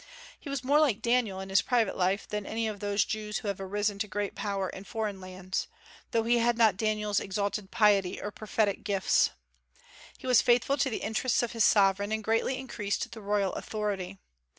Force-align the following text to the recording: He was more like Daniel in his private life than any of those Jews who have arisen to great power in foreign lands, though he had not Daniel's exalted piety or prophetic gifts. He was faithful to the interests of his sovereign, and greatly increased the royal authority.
He 0.39 0.49
was 0.49 0.63
more 0.63 0.79
like 0.79 1.03
Daniel 1.03 1.39
in 1.41 1.49
his 1.49 1.61
private 1.61 1.95
life 1.95 2.27
than 2.27 2.43
any 2.47 2.67
of 2.67 2.79
those 2.79 3.05
Jews 3.05 3.37
who 3.37 3.47
have 3.49 3.61
arisen 3.61 3.99
to 3.99 4.07
great 4.07 4.33
power 4.33 4.67
in 4.67 4.83
foreign 4.85 5.21
lands, 5.21 5.67
though 6.09 6.23
he 6.23 6.39
had 6.39 6.57
not 6.57 6.75
Daniel's 6.75 7.19
exalted 7.19 7.69
piety 7.69 8.19
or 8.19 8.31
prophetic 8.31 8.83
gifts. 8.83 9.29
He 10.17 10.25
was 10.25 10.41
faithful 10.41 10.77
to 10.79 10.89
the 10.89 11.03
interests 11.03 11.43
of 11.43 11.51
his 11.51 11.65
sovereign, 11.65 12.11
and 12.11 12.23
greatly 12.23 12.57
increased 12.57 13.11
the 13.11 13.21
royal 13.21 13.53
authority. 13.53 14.17